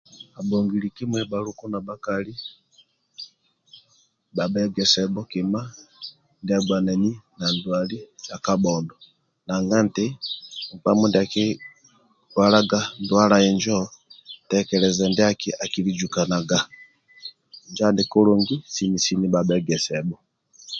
[0.39, 2.33] Abhongili kimui bhaluku na bhakali
[4.35, 5.61] bhabhegesebhu kima
[6.41, 8.95] ndia agbanani na ndwala sa kabhondo
[9.47, 10.05] nanga nti
[10.75, 13.77] nkpa mindia akilwalaga ndwala injo
[14.41, 16.59] bitekelozo ndiaki akiluzukanaga
[17.65, 18.55] injo andi kulungi
[19.33, 20.15] bhabhuegesebhu